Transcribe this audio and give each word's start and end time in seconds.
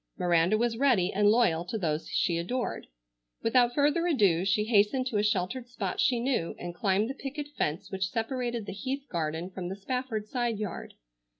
Miranda 0.17 0.57
was 0.57 0.79
ready 0.79 1.13
and 1.13 1.29
loyal 1.29 1.63
to 1.63 1.77
those 1.77 2.09
she 2.09 2.39
adored. 2.39 2.87
Without 3.43 3.75
further 3.75 4.07
ado 4.07 4.43
she 4.43 4.63
hastened 4.63 5.05
to 5.05 5.17
a 5.17 5.23
sheltered 5.23 5.67
spot 5.67 5.99
she 5.99 6.19
knew 6.19 6.55
and 6.57 6.73
climbed 6.73 7.07
the 7.07 7.13
picket 7.13 7.49
fence 7.49 7.91
which 7.91 8.09
separated 8.09 8.65
the 8.65 8.73
Heath 8.73 9.05
garden 9.11 9.51
from 9.51 9.69
the 9.69 9.75
Spafford 9.75 10.25
side 10.27 10.57
yard. 10.57 10.95